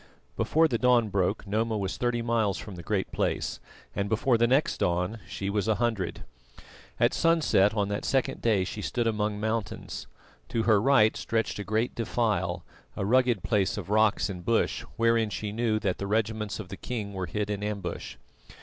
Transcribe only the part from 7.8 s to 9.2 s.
that second day she stood